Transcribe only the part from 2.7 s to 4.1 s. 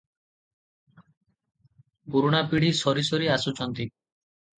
ସରିସରି ଆସୁଛନ୍ତି।